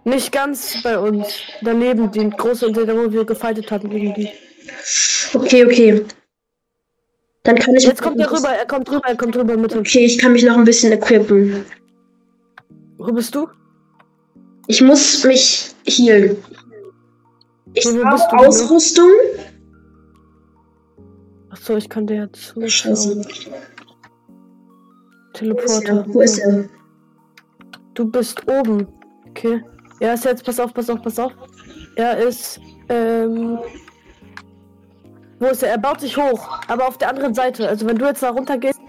Nicht 0.09 0.33
ganz 0.33 0.83
bei 0.83 0.99
uns. 0.99 1.27
Daneben, 1.61 2.11
die 2.11 2.31
große 2.31 2.73
da 2.73 2.97
wo 2.97 3.13
wir 3.13 3.27
gefightet 3.27 3.71
hatten 3.71 3.91
gegen 3.91 4.15
die. 4.15 4.31
Okay, 5.35 5.67
okay. 5.67 6.05
Dann 7.43 7.57
kann 7.57 7.75
ich. 7.75 7.85
Jetzt 7.85 8.01
kommt 8.01 8.19
er 8.19 8.31
rüber, 8.31 8.49
er 8.49 8.67
kommt 8.67 8.91
rüber, 8.91 9.07
er 9.07 9.17
kommt 9.17 9.37
rüber 9.37 9.57
mit 9.57 9.75
uns. 9.75 9.89
Okay, 9.89 10.07
ich 10.07 10.19
kann 10.19 10.33
mich 10.33 10.45
noch 10.45 10.57
ein 10.57 10.65
bisschen 10.65 10.93
equippen. 10.93 11.65
Wo 12.97 13.13
bist 13.13 13.35
du? 13.35 13.49
Ich 14.67 14.81
muss 14.81 15.25
mich 15.25 15.75
healen. 15.87 16.37
Ich 17.75 17.85
Wo 17.85 18.03
habe 18.05 18.17
bist 18.17 18.33
du? 18.33 18.37
Ausrüstung. 18.37 19.11
Achso, 21.51 21.77
ich 21.77 21.89
kann 21.89 22.07
dir 22.07 22.23
jetzt 22.23 22.55
Scheiße. 22.67 23.23
zuschauen. 23.23 23.25
Wo 23.25 23.31
ist 23.31 23.47
er? 23.47 23.63
Teleporter. 25.35 26.05
Wo 26.09 26.21
ist 26.23 26.39
er? 26.39 26.69
Du 27.93 28.11
bist 28.11 28.43
oben. 28.49 28.87
Okay. 29.29 29.63
Er 30.01 30.15
ist 30.15 30.25
jetzt, 30.25 30.45
pass 30.45 30.61
auf, 30.61 30.73
pass 30.73 30.89
auf, 30.91 31.03
pass 31.03 31.19
auf. 31.19 31.33
Er 31.97 32.19
ist, 32.19 32.61
ähm. 32.89 33.59
Wo 35.41 35.47
ist 35.47 35.63
er? 35.63 35.71
Er 35.71 35.79
baut 35.79 36.01
sich 36.01 36.17
hoch, 36.17 36.61
aber 36.69 36.87
auf 36.89 36.99
der 36.99 37.09
anderen 37.11 37.35
Seite. 37.35 37.69
Also 37.69 37.87
wenn 37.87 37.97
du 37.97 38.07
jetzt 38.07 38.23
da 38.23 38.31
runter 38.31 38.59
gehst, 38.59 38.81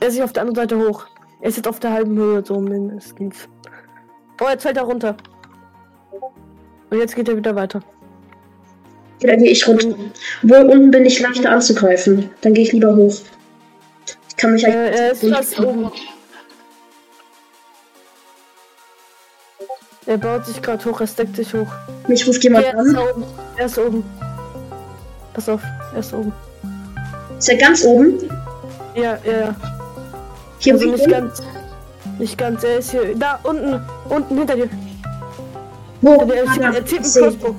er 0.00 0.08
ist 0.08 0.14
sich 0.14 0.22
auf 0.22 0.32
der 0.32 0.42
anderen 0.42 0.56
Seite 0.68 0.78
hoch. 0.78 1.06
Er 1.40 1.48
ist 1.48 1.56
jetzt 1.56 1.68
auf 1.68 1.78
der 1.80 1.92
halben 1.92 2.16
Höhe, 2.16 2.42
so 2.44 2.60
mindestens. 2.60 3.48
Oh, 4.40 4.48
jetzt 4.48 4.62
fällt 4.62 4.76
er 4.76 4.84
runter. 4.84 5.16
Und 6.90 6.98
jetzt 6.98 7.14
geht 7.14 7.28
er 7.28 7.36
wieder 7.36 7.54
weiter. 7.54 7.80
Okay, 9.18 9.26
dann 9.28 9.38
gehe 9.38 9.50
ich 9.50 9.66
runter. 9.66 9.94
Wo 10.42 10.54
unten 10.56 10.90
bin 10.90 11.06
ich 11.06 11.20
leichter 11.20 11.50
anzugreifen. 11.50 12.30
Dann 12.40 12.54
gehe 12.54 12.64
ich 12.64 12.72
lieber 12.72 12.94
hoch. 12.94 13.14
Ich 14.28 14.36
kann 14.36 14.52
mich 14.52 14.64
Äh, 14.64 14.70
er 14.90 15.12
ist 15.12 15.22
eigentlich. 15.22 15.36
fast 15.36 15.60
oben. 15.60 15.90
Er 20.06 20.18
baut 20.18 20.44
sich 20.46 20.60
gerade 20.60 20.84
hoch, 20.84 21.00
er 21.00 21.06
steckt 21.06 21.36
sich 21.36 21.54
hoch. 21.54 21.66
Mich 22.08 22.26
ruft 22.26 22.42
jemand 22.44 22.66
er 22.66 22.72
ist 22.74 22.78
an. 22.88 22.94
da 22.94 23.00
oben. 23.10 23.24
Er 23.56 23.66
ist 23.66 23.78
oben. 23.78 24.04
Pass 25.32 25.48
auf, 25.48 25.62
er 25.92 25.98
ist 25.98 26.12
oben. 26.12 26.32
Ist 27.38 27.48
er 27.48 27.56
ganz 27.56 27.84
oben? 27.84 28.18
Ja, 28.94 29.18
ja, 29.24 29.38
ja. 29.40 29.54
Hier 30.58 30.74
Also 30.74 30.90
nicht 30.90 31.08
ganz. 31.08 31.42
Nicht 32.18 32.38
ganz, 32.38 32.62
er 32.62 32.78
ist 32.78 32.90
hier. 32.90 33.16
Da, 33.16 33.40
unten. 33.42 33.80
Unten 34.08 34.36
hinter 34.38 34.54
dir. 34.56 34.68
Wo? 36.00 36.14
Er, 36.14 36.34
er, 36.34 36.44
Ah, 36.48 36.52
zieht- 36.52 36.62
da. 36.62 36.72
er 36.72 36.86
zieht 36.86 36.98
einen. 37.00 37.12
Crossbow. 37.12 37.54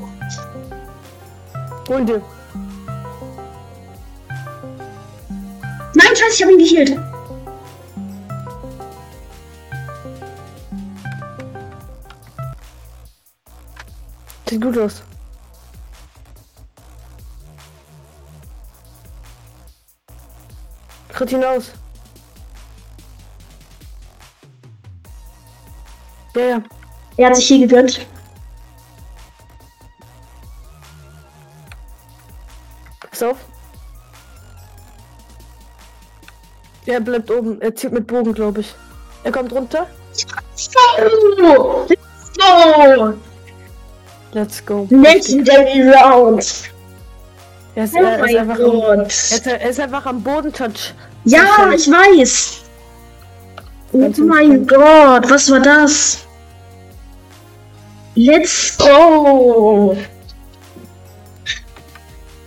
Hol 1.89 2.05
dir. 2.05 2.21
Nein, 5.93 6.07
scheiße, 6.15 6.33
ich 6.33 6.43
habe 6.43 6.53
ihn 6.53 6.59
geheilt. 6.59 6.99
Sieht 14.55 14.63
gut 14.63 14.77
aus. 14.77 15.03
Tritt 21.09 21.29
hinaus. 21.29 21.73
Ja, 26.37 26.41
ja. 26.41 26.63
Er 27.17 27.27
hat 27.27 27.35
sich 27.35 27.47
hier 27.47 27.67
gegönnt. 27.67 28.07
Pass 33.11 33.23
auf. 33.23 33.37
Er 36.85 37.01
bleibt 37.01 37.29
oben. 37.29 37.59
Er 37.61 37.75
zieht 37.75 37.91
mit 37.91 38.07
Bogen, 38.07 38.33
glaube 38.33 38.61
ich. 38.61 38.73
Er 39.25 39.33
kommt 39.33 39.51
runter. 39.51 39.85
Oh, 40.97 41.01
oh, 41.41 41.85
Let's 41.89 42.31
go. 42.37 43.17
Legendary 44.35 45.89
Round. 45.89 46.71
Er 47.75 47.83
ist, 47.83 47.93
Oh 47.95 48.03
er 48.03 48.15
ist, 48.15 48.21
mein 48.21 48.37
einfach, 48.37 48.59
am, 48.59 48.99
er 48.99 49.05
Gott. 49.05 49.47
er 49.47 49.69
ist 49.69 49.79
einfach 49.79 50.05
am 50.05 50.21
Boden 50.21 50.53
touch. 50.53 50.93
Ja, 51.25 51.71
ich 51.73 51.89
weiß. 51.89 52.61
Oh 53.91 54.11
mein. 54.23 54.67
Gott, 54.67 55.29
was 55.29 55.49
war 55.49 55.59
das? 55.59 56.19
Let's 58.15 58.77
go. 58.77 59.97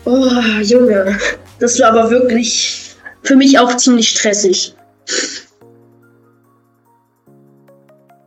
Oh, 0.05 0.31
Junge. 0.63 1.19
Das 1.59 1.79
war 1.81 1.91
aber 1.91 2.11
wirklich 2.11 2.97
für 3.23 3.37
mich 3.37 3.59
auch 3.59 3.77
ziemlich 3.77 4.09
stressig. 4.09 4.75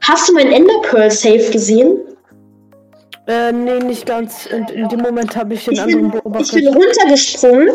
Hast 0.01 0.29
du 0.29 0.33
mein 0.33 0.51
Ender 0.51 0.81
Pearl 0.83 1.09
Safe 1.09 1.49
gesehen? 1.51 1.97
Äh, 3.27 3.51
nee, 3.51 3.79
nicht 3.79 4.05
ganz. 4.05 4.45
In, 4.47 4.65
in 4.67 4.89
dem 4.89 4.99
Moment 5.01 5.35
habe 5.35 5.53
ich 5.53 5.65
den 5.65 5.73
Ich 5.73 5.81
anderen 5.81 6.09
bin, 6.09 6.17
ich 6.17 6.23
beobachtet. 6.23 6.53
bin 6.53 6.67
runtergesprungen. 6.67 7.69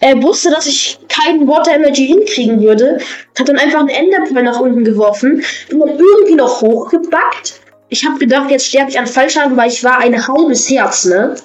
Er 0.00 0.22
wusste, 0.22 0.50
dass 0.50 0.66
ich 0.66 0.98
keinen 1.08 1.48
Water 1.48 1.74
Energy 1.74 2.06
hinkriegen 2.06 2.60
würde. 2.60 2.98
Hat 3.38 3.48
dann 3.48 3.58
einfach 3.58 3.80
einen 3.80 3.88
Ender 3.88 4.24
Pearl 4.30 4.42
nach 4.44 4.60
unten 4.60 4.84
geworfen. 4.84 5.42
Bin 5.70 5.78
dann 5.78 5.98
irgendwie 5.98 6.34
noch 6.34 6.60
hochgebackt. 6.60 7.60
Ich 7.88 8.04
habe 8.04 8.18
gedacht, 8.18 8.50
jetzt 8.50 8.66
sterbe 8.66 8.90
ich 8.90 8.98
an 8.98 9.06
Fallschaden, 9.06 9.56
weil 9.56 9.70
ich 9.70 9.82
war 9.82 9.98
ein 9.98 10.26
halbes 10.28 10.68
Herz, 10.68 11.06
ne? 11.06 11.36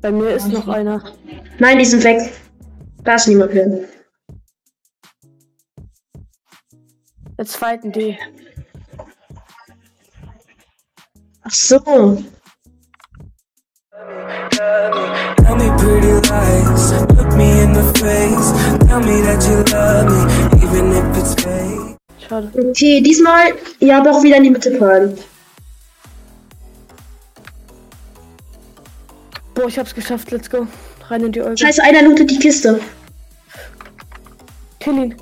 Bei 0.00 0.10
mir 0.10 0.30
ist 0.30 0.48
noch 0.48 0.68
einer. 0.68 1.04
Nein, 1.58 1.78
die 1.78 1.84
sind 1.84 2.02
weg. 2.04 2.32
Da 3.04 3.16
ist 3.16 3.28
niemand 3.28 3.52
mehr. 3.54 3.80
Jetzt 7.38 7.56
fighten 7.56 7.92
die. 7.92 8.16
Ach 11.46 11.54
so. 11.54 11.78
Tell 14.50 15.56
me 15.56 15.68
pretty 15.78 16.12
lies, 16.28 16.92
look 17.16 17.32
me 17.36 17.60
in 17.62 17.72
the 17.72 17.84
face. 18.02 18.48
Tell 18.88 19.00
me 19.00 19.20
that 19.26 19.40
you 19.48 19.62
love 19.72 20.06
me, 20.10 20.20
even 20.64 20.92
if 20.92 21.16
it's 21.20 21.34
fake. 21.42 21.96
Schade. 22.18 22.50
Okay, 22.70 23.00
diesmal 23.00 23.52
ja 23.80 24.00
doch 24.02 24.22
wieder 24.22 24.36
in 24.38 24.44
die 24.44 24.50
Mitte 24.50 24.76
fallen. 24.78 25.16
Boah, 29.54 29.68
ich 29.68 29.78
hab's 29.78 29.94
geschafft. 29.94 30.30
Let's 30.32 30.50
go. 30.50 30.66
Rein 31.08 31.24
in 31.24 31.32
die 31.32 31.40
Olga. 31.40 31.56
Scheiße, 31.56 31.82
einer 31.82 32.02
lootet 32.02 32.30
die 32.30 32.38
Kiste. 32.38 32.80
Kill 34.80 34.94
ihn. 34.98 35.14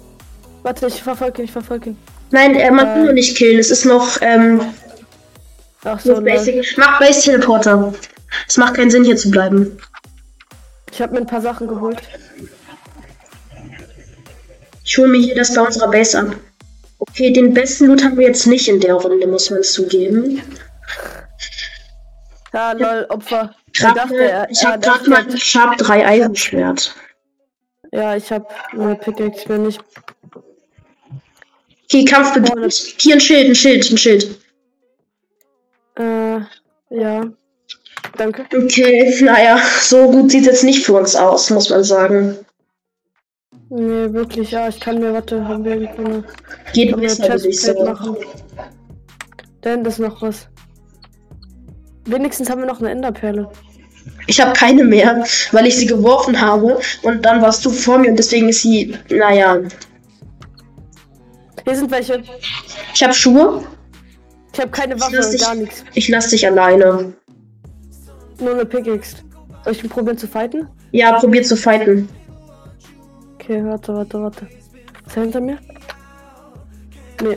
Warte, 0.62 0.86
ich 0.86 1.02
verfolge 1.02 1.42
ihn, 1.42 1.44
ich 1.44 1.52
verfolge 1.52 1.90
ihn. 1.90 1.98
Nein, 2.30 2.54
äh, 2.54 2.70
man 2.70 2.86
Äh. 2.86 2.92
kann 2.94 3.04
nur 3.04 3.12
nicht 3.12 3.36
killen. 3.36 3.58
Es 3.58 3.70
ist 3.70 3.84
noch 3.84 4.16
ähm, 4.22 4.60
Ach 5.84 6.00
so, 6.00 6.14
nein. 6.14 6.24
basic. 6.24 6.76
Mach 6.78 6.98
Base 6.98 7.22
Teleporter. 7.22 7.92
Es 8.48 8.56
macht 8.56 8.74
keinen 8.74 8.90
Sinn 8.90 9.04
hier 9.04 9.16
zu 9.16 9.30
bleiben. 9.30 9.78
Ich 10.90 11.00
habe 11.00 11.14
mir 11.14 11.20
ein 11.20 11.26
paar 11.26 11.40
Sachen 11.40 11.68
geholt. 11.68 12.02
Ich 14.84 14.98
hole 14.98 15.08
mir 15.08 15.20
hier 15.20 15.34
das 15.34 15.54
bei 15.54 15.60
unserer 15.60 15.90
Base 15.90 16.18
ab. 16.18 16.36
Okay, 16.98 17.32
den 17.32 17.52
besten 17.52 17.86
Loot 17.86 18.04
haben 18.04 18.16
wir 18.16 18.26
jetzt 18.26 18.46
nicht 18.46 18.68
in 18.68 18.80
der 18.80 18.94
Runde, 18.94 19.26
muss 19.26 19.50
man 19.50 19.62
zugeben. 19.62 20.42
Ja, 22.52 22.72
lol, 22.72 23.06
Opfer. 23.08 23.54
Er 23.76 23.92
Grad 23.92 23.96
dachte, 23.96 24.16
er, 24.16 24.50
ich 24.50 24.64
habe 24.64 24.78
gerade 24.78 25.10
dachte, 25.10 25.10
mal 25.10 25.38
Sharp 25.38 25.76
3 25.78 26.06
Eisenschwert. 26.06 26.94
Ja, 27.92 28.16
ich 28.16 28.30
habe 28.30 28.46
eine 28.72 28.94
Pickaxe 28.94 29.48
mir 29.52 29.58
nicht. 29.58 29.80
Okay, 31.84 32.04
Kampf 32.04 32.32
beginnt. 32.34 32.72
Hier 32.72 33.14
ein 33.14 33.20
Schild, 33.20 33.48
ein 33.48 33.54
Schild, 33.54 33.90
ein 33.90 33.98
Schild. 33.98 34.43
Äh, 35.96 36.40
ja. 36.90 37.24
Danke. 38.16 38.44
Okay, 38.54 39.20
naja, 39.22 39.58
so 39.80 40.10
gut 40.10 40.30
sieht 40.30 40.46
jetzt 40.46 40.64
nicht 40.64 40.84
für 40.84 40.94
uns 40.94 41.16
aus, 41.16 41.50
muss 41.50 41.70
man 41.70 41.82
sagen. 41.82 42.36
Nee, 43.70 44.12
wirklich, 44.12 44.50
ja, 44.50 44.68
ich 44.68 44.78
kann 44.78 45.00
mir, 45.00 45.12
warte, 45.12 45.46
haben 45.46 45.64
wir 45.64 45.72
irgendwo 45.72 46.04
eine, 46.04 46.24
Geht 46.72 46.92
haben 46.92 47.00
wir 47.00 47.08
besser, 47.08 47.24
eine 47.24 47.34
würde 47.34 47.48
ich 47.48 47.56
Chestplate 47.56 47.96
sagen. 47.96 48.10
machen. 48.12 48.16
Denn 49.64 49.84
das 49.84 49.94
ist 49.94 50.00
noch 50.00 50.22
was. 50.22 50.48
Wenigstens 52.04 52.50
haben 52.50 52.60
wir 52.60 52.66
noch 52.66 52.80
eine 52.80 52.90
Enderperle. 52.90 53.50
Ich 54.26 54.40
habe 54.40 54.52
keine 54.52 54.84
mehr, 54.84 55.24
weil 55.52 55.66
ich 55.66 55.76
sie 55.76 55.86
geworfen 55.86 56.38
habe 56.38 56.78
und 57.02 57.24
dann 57.24 57.40
warst 57.40 57.64
du 57.64 57.70
vor 57.70 57.98
mir 57.98 58.10
und 58.10 58.16
deswegen 58.18 58.48
ist 58.50 58.62
sie, 58.62 58.96
naja. 59.08 59.58
Hier 61.64 61.76
sind 61.76 61.90
welche. 61.90 62.22
Ich 62.94 63.02
habe 63.02 63.14
Schuhe, 63.14 63.64
Ich 64.54 64.60
habe 64.60 64.70
keine 64.70 64.98
Waffe 65.00 65.20
und 65.20 65.32
dich- 65.32 65.40
gar 65.42 65.54
nichts. 65.54 65.84
ich 65.94 66.08
lass 66.08 66.28
dich 66.30 66.46
alleine. 66.46 67.12
Nur 68.40 68.52
eine 68.52 68.64
Pickaxe. 68.64 69.16
Soll 69.64 69.72
ich 69.72 69.88
probieren 69.88 70.16
zu 70.18 70.26
fighten? 70.28 70.68
Ja, 70.92 71.12
probier 71.18 71.42
zu 71.42 71.56
fighten. 71.56 72.08
Okay, 73.34 73.62
warte, 73.64 73.94
warte, 73.94 74.22
warte. 74.22 74.46
Ist 75.06 75.16
er 75.16 75.22
hinter 75.22 75.40
mir? 75.40 75.58
Nee. 77.22 77.36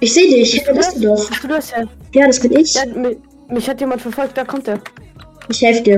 Ich 0.00 0.12
sehe 0.12 0.28
dich, 0.28 0.62
da 0.64 0.72
bist 0.72 0.96
du 0.96 1.00
doch. 1.08 1.28
Bist 1.28 1.44
du 1.44 1.48
das 1.48 1.70
ja? 1.70 1.84
Ja, 2.12 2.26
das 2.26 2.40
bin 2.40 2.52
ich. 2.52 2.74
Ja, 2.74 2.84
mich, 2.86 3.16
mich 3.48 3.68
hat 3.68 3.80
jemand 3.80 4.02
verfolgt, 4.02 4.36
da 4.36 4.44
kommt 4.44 4.68
er. 4.68 4.80
Ich 5.48 5.62
helfe 5.62 5.82
dir. 5.82 5.96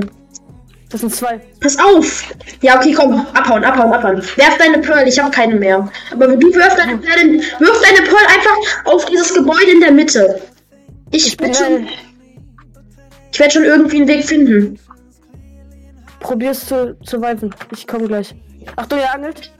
Das 0.89 1.01
sind 1.01 1.13
zwei. 1.13 1.41
Pass 1.59 1.77
auf! 1.77 2.33
Ja, 2.61 2.77
okay, 2.77 2.93
komm, 2.93 3.13
abhauen, 3.33 3.61
abhauen, 3.65 3.91
abhauen. 3.91 4.21
Werf 4.37 4.57
deine 4.57 4.77
Pearl, 4.79 5.05
ich 5.05 5.19
habe 5.19 5.29
keine 5.31 5.55
mehr. 5.55 5.91
Aber 6.13 6.27
du 6.27 6.47
wirf 6.53 6.75
deine 6.75 6.97
Pearl, 6.97 7.29
wirf 7.59 7.81
deine 7.81 8.07
Pearl 8.07 8.25
einfach 8.25 8.85
auf 8.85 9.03
dieses 9.07 9.33
Gebäude 9.33 9.69
in 9.73 9.81
der 9.81 9.86
Mitte. 9.97 10.41
Ich, 11.11 11.27
Ich 11.27 11.37
bin 11.37 11.47
werde 11.47 11.57
schon, 11.57 11.87
ich 13.31 13.39
werd 13.39 13.53
schon 13.53 13.63
irgendwie 13.63 13.97
einen 13.97 14.07
Weg 14.07 14.23
finden. 14.23 14.79
Probier's 16.19 16.65
zu, 16.65 16.95
zu 17.01 17.21
weifen. 17.21 17.53
Ich 17.71 17.85
komme 17.87 18.07
gleich. 18.07 18.33
Achtung, 18.75 18.99
er 18.99 19.13
angelt. 19.13 19.51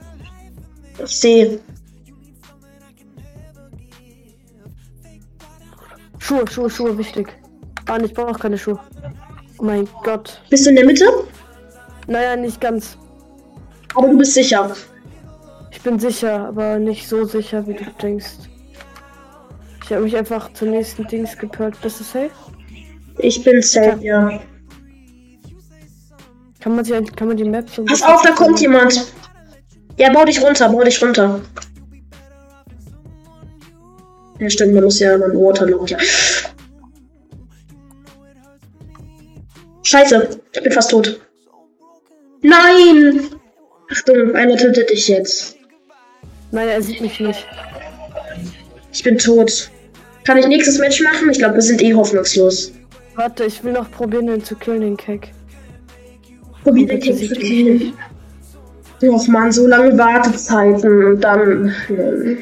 Ich 1.04 1.20
sehe. 1.20 1.60
Schuhe, 6.18 6.44
Schuhe, 6.50 6.70
Schuhe, 6.70 6.98
wichtig. 6.98 7.28
Ah, 7.86 7.98
ich 8.02 8.12
brauche 8.12 8.38
keine 8.38 8.58
Schuhe. 8.58 8.78
Oh 9.58 9.64
mein 9.64 9.88
Gott. 10.04 10.40
Bist 10.50 10.66
du 10.66 10.70
in 10.70 10.76
der 10.76 10.84
Mitte? 10.84 11.06
Naja, 12.06 12.36
nicht 12.36 12.60
ganz. 12.60 12.98
Aber 13.94 14.08
du 14.08 14.18
bist 14.18 14.34
sicher. 14.34 14.74
Ich 15.70 15.80
bin 15.82 15.98
sicher, 15.98 16.48
aber 16.48 16.78
nicht 16.78 17.08
so 17.08 17.24
sicher, 17.24 17.66
wie 17.66 17.74
du 17.74 17.84
denkst. 18.02 18.47
Ich 19.88 19.94
habe 19.94 20.04
mich 20.04 20.18
einfach 20.18 20.52
zum 20.52 20.68
nächsten 20.68 21.06
Dings 21.06 21.38
gepackt. 21.38 21.80
Bist 21.80 21.98
du 21.98 22.04
safe? 22.04 22.30
Ich 23.20 23.42
bin 23.42 23.62
safe, 23.62 23.98
ja. 24.02 24.38
Kann 26.60 26.76
man, 26.76 26.84
sich, 26.84 27.16
kann 27.16 27.28
man 27.28 27.38
die 27.38 27.44
Map 27.44 27.70
so. 27.70 27.86
Pass 27.86 28.02
auf, 28.02 28.20
da 28.20 28.32
kommt 28.32 28.60
jemand. 28.60 29.14
Ja, 29.96 30.12
bau 30.12 30.26
dich 30.26 30.42
runter, 30.42 30.68
bau 30.68 30.84
dich 30.84 31.02
runter. 31.02 31.40
Ja, 34.38 34.50
stimmt, 34.50 34.74
man 34.74 34.84
muss 34.84 35.00
ja 35.00 35.14
einen 35.14 35.22
Waterlock, 35.22 35.88
ja. 35.88 35.96
Scheiße, 39.84 40.40
ich 40.52 40.62
bin 40.62 40.72
fast 40.72 40.90
tot. 40.90 41.18
Nein! 42.42 43.30
Achtung, 43.90 44.34
einer 44.34 44.58
tötet 44.58 44.90
dich 44.90 45.08
jetzt. 45.08 45.56
Nein, 46.50 46.68
er 46.68 46.82
sieht 46.82 47.00
mich 47.00 47.18
nicht. 47.20 47.46
Ich 48.92 49.02
bin 49.02 49.16
tot. 49.16 49.70
Kann 50.28 50.36
ich 50.36 50.46
nächstes 50.46 50.78
Match 50.78 51.00
machen? 51.00 51.30
Ich 51.30 51.38
glaube, 51.38 51.54
wir 51.54 51.62
sind 51.62 51.80
eh 51.80 51.94
hoffnungslos. 51.94 52.70
Warte, 53.14 53.46
ich 53.46 53.64
will 53.64 53.72
noch 53.72 53.90
probieren, 53.90 54.26
den 54.26 54.44
zu 54.44 54.56
killen, 54.56 54.82
den 54.82 54.94
Cake. 54.94 55.28
Probier 56.62 56.86
den 56.86 57.00
Kick 57.00 57.16
zu 57.16 57.34
killen. 57.34 57.94
Och 59.00 59.26
man, 59.28 59.50
so 59.50 59.66
lange 59.66 59.96
Wartezeiten 59.96 61.06
und 61.06 61.20
dann. 61.22 61.74
hm. 61.86 62.38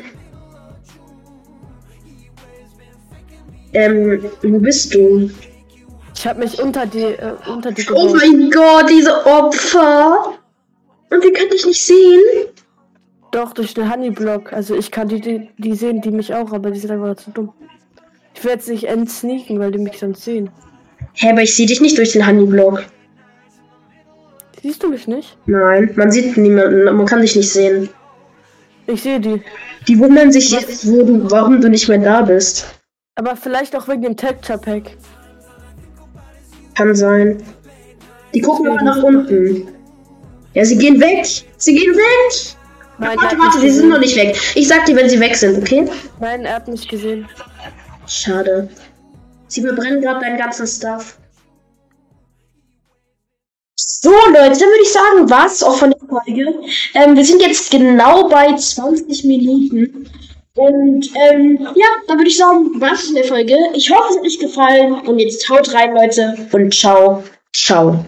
Ähm, 3.72 4.24
wo 4.42 4.58
bist 4.58 4.92
du? 4.92 5.30
Ich 6.16 6.26
habe 6.26 6.40
mich 6.40 6.60
unter 6.60 6.86
die, 6.86 7.04
äh, 7.04 7.34
unter 7.48 7.70
die 7.70 7.86
Oh 7.92 8.08
gebaut. 8.08 8.20
mein 8.20 8.50
Gott, 8.50 8.90
diese 8.90 9.14
Opfer! 9.26 10.32
Und 11.10 11.22
wir 11.22 11.32
können 11.32 11.50
dich 11.50 11.64
nicht 11.64 11.86
sehen? 11.86 12.48
Doch, 13.30 13.52
durch 13.52 13.74
den 13.74 13.88
Honeyblock. 13.88 14.52
Also 14.52 14.74
ich 14.74 14.90
kann 14.90 15.06
die, 15.06 15.20
die, 15.20 15.50
die 15.58 15.74
sehen, 15.76 16.00
die 16.00 16.10
mich 16.10 16.34
auch, 16.34 16.52
aber 16.52 16.72
die 16.72 16.80
sind 16.80 16.90
einfach 16.90 17.14
zu 17.14 17.30
dumm. 17.30 17.52
Ich 18.36 18.44
werde 18.44 18.70
nicht 18.70 18.84
entsneaken, 18.84 19.58
weil 19.58 19.72
die 19.72 19.78
mich 19.78 19.98
sonst 19.98 20.22
sehen. 20.22 20.50
Hä, 21.14 21.30
aber 21.30 21.42
ich 21.42 21.56
sehe 21.56 21.66
dich 21.66 21.80
nicht 21.80 21.96
durch 21.96 22.12
den 22.12 22.26
Honeyblock. 22.26 22.84
Siehst 24.62 24.82
du 24.82 24.88
mich 24.90 25.08
nicht? 25.08 25.36
Nein, 25.46 25.90
man 25.96 26.10
sieht 26.10 26.36
niemanden, 26.36 26.84
man 26.84 27.06
kann 27.06 27.22
dich 27.22 27.34
nicht 27.34 27.50
sehen. 27.50 27.88
Ich 28.86 29.02
sehe 29.02 29.20
die. 29.20 29.42
Die 29.88 29.98
wundern 29.98 30.30
sich 30.30 30.50
jetzt, 30.50 30.86
wo 30.86 31.02
du, 31.02 31.30
warum 31.30 31.60
du 31.60 31.68
nicht 31.68 31.88
mehr 31.88 31.98
da 31.98 32.22
bist. 32.22 32.66
Aber 33.14 33.36
vielleicht 33.36 33.74
auch 33.74 33.88
wegen 33.88 34.02
dem 34.02 34.16
Texture 34.16 34.58
Pack. 34.58 34.96
Kann 36.74 36.94
sein. 36.94 37.42
Die 38.34 38.40
gucken 38.40 38.68
aber 38.68 38.82
nach 38.82 39.02
unten. 39.02 39.68
Ja, 40.52 40.64
sie 40.64 40.76
gehen 40.76 41.00
weg. 41.00 41.26
Sie 41.56 41.74
gehen 41.74 41.94
weg. 41.94 42.56
Nein, 42.98 43.16
warte, 43.18 43.38
warte, 43.38 43.60
sie 43.60 43.70
sind 43.70 43.88
noch 43.88 44.00
nicht 44.00 44.16
weg. 44.16 44.36
Ich 44.54 44.68
sag 44.68 44.84
dir, 44.84 44.96
wenn 44.96 45.08
sie 45.08 45.20
weg 45.20 45.36
sind, 45.36 45.58
okay? 45.58 45.86
Nein, 46.20 46.44
er 46.44 46.56
hat 46.56 46.68
mich 46.68 46.86
gesehen. 46.86 47.26
Schade. 48.06 48.68
Sie 49.48 49.62
verbrennen 49.62 50.00
gerade 50.00 50.20
deinen 50.20 50.38
ganzen 50.38 50.66
Stuff. 50.66 51.18
So, 53.76 54.10
Leute, 54.10 54.58
dann 54.58 54.68
würde 54.68 54.82
ich 54.82 54.92
sagen, 54.92 55.30
war's 55.30 55.62
auch 55.62 55.76
von 55.76 55.90
der 55.90 56.08
Folge. 56.08 56.54
Ähm, 56.94 57.16
wir 57.16 57.24
sind 57.24 57.42
jetzt 57.42 57.70
genau 57.70 58.28
bei 58.28 58.54
20 58.54 59.24
Minuten. 59.24 60.08
Und 60.54 61.10
ähm, 61.14 61.58
ja, 61.74 61.86
dann 62.08 62.18
würde 62.18 62.30
ich 62.30 62.38
sagen, 62.38 62.80
war's 62.80 63.08
in 63.08 63.14
der 63.14 63.24
Folge. 63.24 63.56
Ich 63.74 63.90
hoffe, 63.90 64.10
es 64.10 64.16
hat 64.16 64.24
euch 64.24 64.38
gefallen. 64.38 64.94
Und 65.06 65.18
jetzt 65.18 65.48
haut 65.48 65.72
rein, 65.74 65.94
Leute. 65.94 66.34
Und 66.52 66.72
ciao, 66.72 67.22
ciao. 67.52 68.04